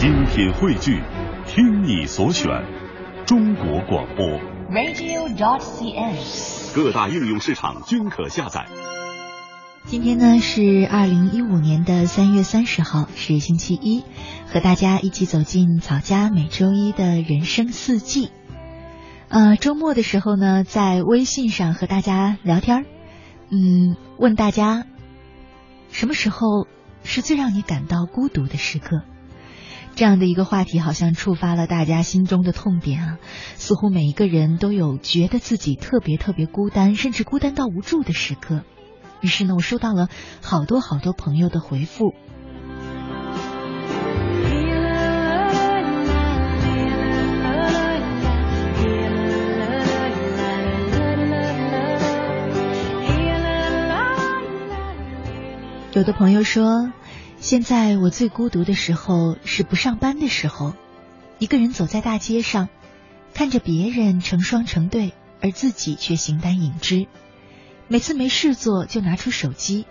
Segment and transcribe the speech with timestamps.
[0.00, 1.02] 精品汇聚，
[1.46, 2.48] 听你所选，
[3.26, 4.26] 中国广播。
[4.70, 6.74] radio.cn。
[6.74, 8.66] 各大应用市场均可下载。
[9.84, 14.02] 今天呢是二零一五年的三月三十号，是星期一，
[14.50, 18.30] 和大家一起走进草家每周一的人生四季。
[19.28, 22.84] 呃，周末的时候呢，在微信上和大家聊天儿，
[23.50, 24.86] 嗯，问大家
[25.90, 26.66] 什么时候
[27.04, 29.02] 是最让你感到孤独的时刻？
[30.00, 33.18] 这样的一个话题好像触发了大家心中的痛点啊！
[33.56, 38.62] 似乎每一个人都有觉得自己特别特别孤单，甚至孤单到无助的时刻。
[39.20, 40.08] 于是呢，我收到了
[40.40, 42.14] 好多好多朋友的回复。
[55.92, 56.90] 有的朋友说，
[57.40, 60.74] 现在我最孤独的时候是不上班的时候，
[61.38, 62.68] 一个人走在大街上，
[63.32, 67.06] 看着别人成双成对，而自己却形单影只。
[67.88, 69.86] 每次没事做就拿出手机，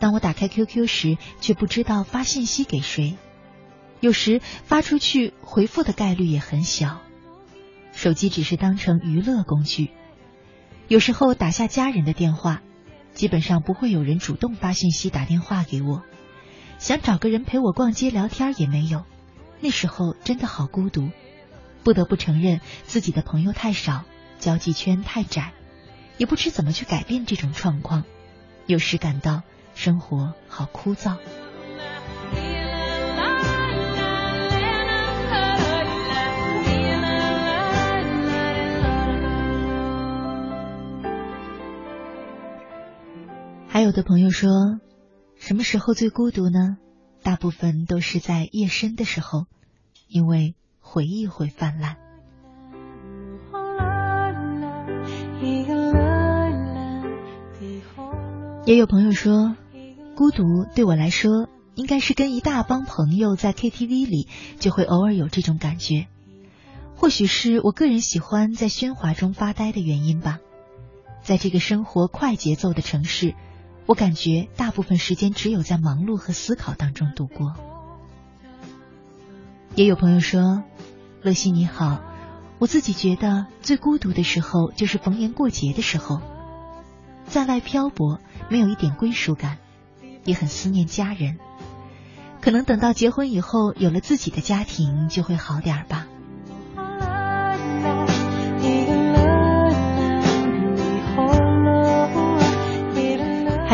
[0.00, 3.16] 当我打开 QQ 时，却不知道发信息给谁。
[4.00, 7.00] 有时发出去回复的概率也很小，
[7.92, 9.90] 手机只是当成娱乐工具。
[10.88, 12.60] 有时候打下家人的电话，
[13.14, 16.02] 基本上不会有人主动发信息打电话给我。
[16.82, 19.04] 想找个人陪我逛街聊天也没有，
[19.60, 21.10] 那时候真的好孤独。
[21.84, 24.02] 不得不承认自己的朋友太少，
[24.40, 25.52] 交际圈太窄。
[26.16, 28.02] 也不知怎么去改变这种状况，
[28.66, 29.42] 有时感到
[29.76, 31.18] 生活好枯燥。
[43.68, 44.50] 还有的朋友说，
[45.44, 46.76] 什么时候最孤独呢？
[47.24, 49.46] 大部分都是在夜深的时候，
[50.06, 51.96] 因为回忆会泛滥。
[58.64, 59.56] 也有朋友说，
[60.14, 60.44] 孤独
[60.76, 64.28] 对我来说，应该是跟一大帮朋友在 KTV 里，
[64.60, 66.06] 就会偶尔有这种感觉。
[66.94, 70.38] 或许是我个人喜欢在喧哗中发呆的原因吧。
[71.24, 73.34] 在这个生活快节奏的城市，
[73.86, 77.54] 我感觉大部分时间只有在忙碌和思考当中度过。
[79.74, 80.62] 也有朋友说，
[81.22, 82.00] 乐西你好，
[82.58, 86.20] 我自己觉得最孤独的时候就是逢年过节的时候，
[87.26, 88.18] 在外漂泊。
[88.48, 89.56] 没有一点归属感，
[90.24, 91.38] 也很思念家人。
[92.42, 96.06] 可能等到结婚以后，有了自己的家庭，就会好点儿吧。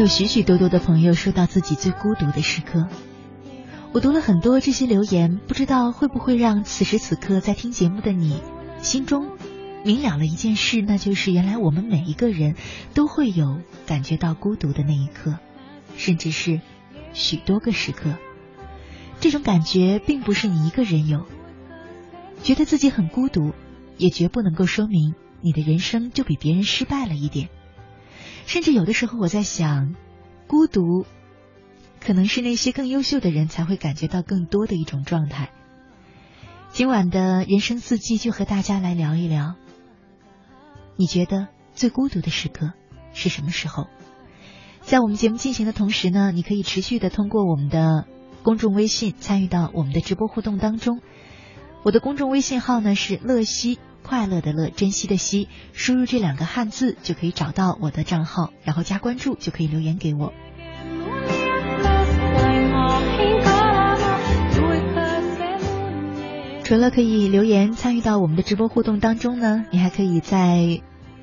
[0.00, 2.88] 有许许多多的朋友说到自己最孤独的时刻，
[3.92, 8.40] 我读了很多这些留言，不知道会不会让此时此刻在听节目的你
[8.80, 9.26] 心中。
[9.84, 12.54] 明了了一件事，那就是原来我们每一个人
[12.94, 15.38] 都会有感觉到孤独的那一刻，
[15.98, 16.62] 甚至是
[17.12, 18.14] 许多个时刻。
[19.20, 21.26] 这种感觉并不是你一个人有，
[22.42, 23.52] 觉得自己很孤独，
[23.98, 27.50] 也绝不能够说明你的人生就比别人失败了一点。
[28.50, 29.94] 甚至有的时候我在想，
[30.48, 31.06] 孤独
[32.00, 35.52] 可能是那些更优秀的人才会感觉到更多的一种状态。
[36.72, 39.54] 今晚的人生四季就和大家来聊一聊。
[40.96, 42.72] 你觉得最孤独的时刻
[43.12, 43.86] 是什么时候？
[44.80, 48.04] 在我们节目进行的同时呢，你可以持续的通过我们的
[48.42, 51.00] 公众微信参与到我们的直播互动当中。
[51.84, 53.78] 我的公众微信号呢是乐西，
[54.10, 60.32] 快乐的乐，珍惜的惜，输入这两个汉字就可以找到我的账号，然后加关注就可以留言给我。
[66.64, 70.80] 除了可以留言参与到我们的直播互动当中呢，你还可以在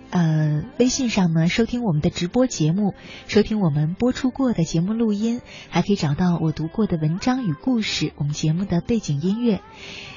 [0.09, 2.94] 呃微信上呢收听我们的直播节目，
[3.28, 9.62] 收听我们播出过的节目录音，还可以找到我读过的文章与故事，我们节目的背景音乐。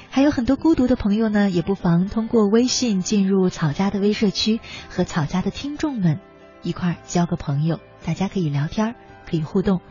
[0.09, 4.59] 还有很多孤独的朋友呢，也不妨通过微信进入草家的微社区，
[4.89, 6.19] 和草家的听众们
[6.63, 8.95] 一块儿交个朋友，大家可以聊天，
[9.29, 9.81] 可以互动。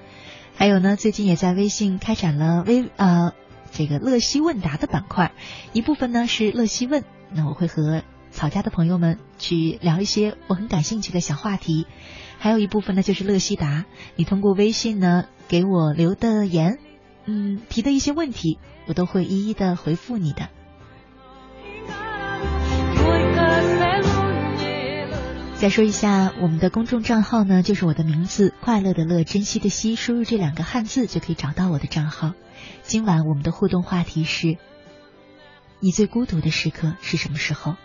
[0.54, 3.32] 还有呢，最近也在微信开展了微呃。
[3.72, 5.30] 这个乐西问答的板块，
[5.72, 11.86] 一部分呢是乐西问，那我会和草家的朋友们去聊一些我很感兴趣的小话题，
[12.38, 13.84] 还有一部分呢就是乐西达，
[14.16, 16.78] 你通过微信呢给我留的言，
[17.26, 20.48] 嗯，提的一些问题，我都会一一的回复你的。
[25.56, 32.32] 再说一下我们的公众账号呢，就是我的名字“快乐的乐，珍惜的惜”，输入这两个汉字就可以找到我的账号。
[32.82, 34.56] 今晚我们的互动话题是：
[35.80, 37.76] 你最孤独的时刻是什么时候？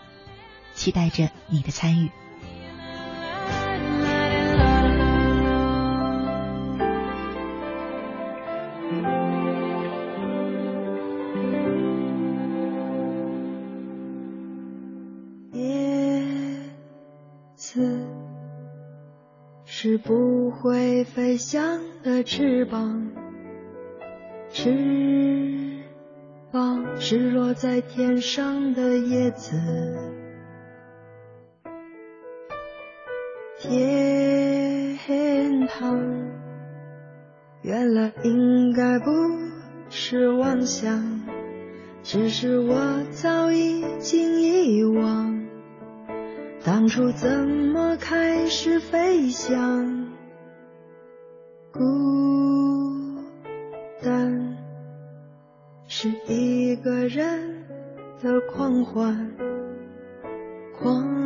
[0.76, 2.10] 期待着你的参与。
[19.68, 23.12] 是不会飞翔的翅膀，
[24.48, 25.84] 翅
[26.50, 30.25] 膀是落在天上的叶子。
[33.68, 36.00] 天堂
[37.62, 39.10] 原来应该不
[39.90, 41.20] 是妄想，
[42.04, 45.44] 只是我早已经遗忘。
[46.64, 50.06] 当初怎么开始飞翔？
[51.72, 51.80] 孤
[54.00, 54.56] 单
[55.88, 57.64] 是一个人
[58.22, 59.32] 的狂欢，
[60.78, 61.25] 狂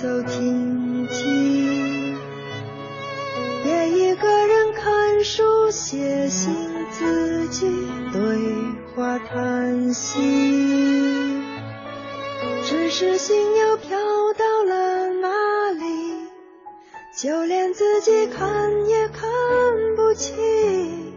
[0.00, 2.16] 走停停，
[3.66, 6.54] 也一个人看书、写信，
[6.90, 7.66] 自己
[8.10, 8.20] 对
[8.94, 10.18] 话、叹息。
[12.64, 13.98] 只是心又飘
[14.38, 15.84] 到了哪里？
[17.18, 19.28] 就连自己看也看
[19.96, 21.12] 不清。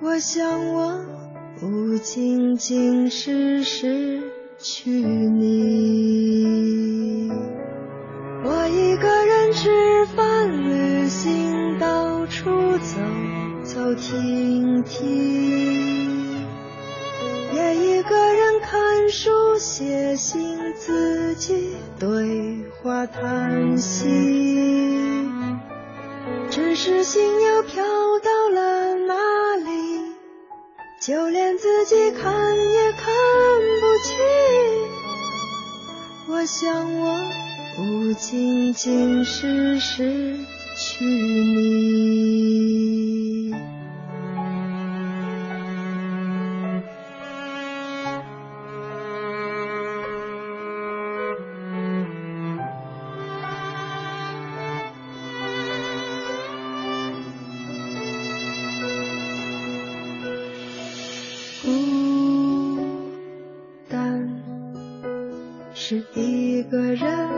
[0.00, 1.00] 我想我
[1.60, 4.20] 不仅仅是失
[4.58, 6.41] 去你。
[13.92, 16.46] 不停停，
[17.52, 19.58] 也一个人看书。
[19.58, 24.08] 写信，自己对话，叹息。
[26.48, 27.84] 只是心又飘
[28.20, 30.14] 到了哪里？
[31.06, 33.12] 就连自己看也看
[33.82, 34.16] 不清。
[36.28, 37.20] 我想，我
[37.76, 40.38] 不仅仅是失
[40.78, 42.01] 去你。
[65.84, 67.28] 是一个人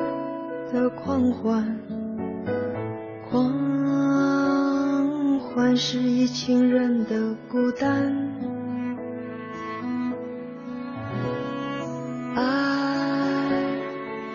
[0.70, 1.81] 的狂欢
[3.31, 3.50] 狂
[5.41, 8.14] 欢是一群人的孤单。
[12.35, 12.43] 爱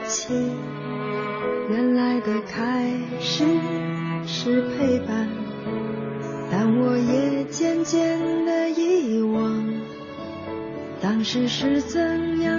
[0.07, 0.57] 情
[1.69, 3.45] 原来的开始
[4.25, 5.29] 是陪伴
[6.49, 9.63] 但我也渐渐的遗忘
[10.99, 12.58] 当时是怎样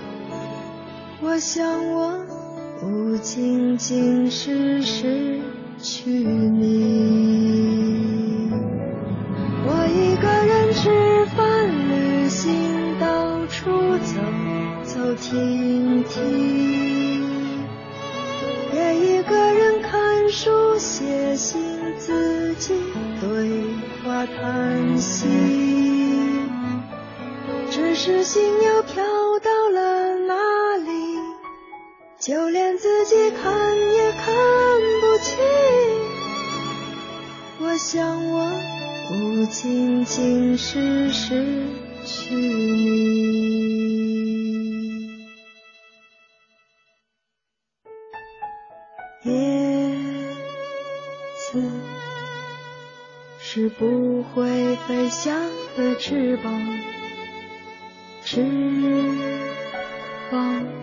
[1.23, 2.25] 我想我
[2.79, 5.39] 不仅仅是失
[5.77, 7.29] 去你。
[9.67, 14.15] 我一个人吃饭旅行到处走
[14.83, 17.61] 走停停。
[18.73, 21.61] 也一个人看书写信
[21.99, 22.73] 自己
[23.19, 23.61] 对
[24.03, 26.49] 话谈心
[27.69, 29.20] 只是心又飘
[32.21, 34.31] 就连自己看也看
[35.01, 35.39] 不清
[37.59, 38.51] 我想我
[39.09, 41.43] 不仅仅是失
[42.05, 43.49] 去你
[49.23, 49.33] 叶
[51.49, 51.63] 子
[53.39, 55.35] 是不会飞翔
[55.75, 56.53] 的翅膀
[58.23, 58.43] 翅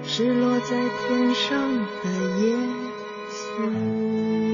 [0.05, 0.77] 是落在
[1.07, 2.57] 天上的耶
[3.31, 4.48] 稣。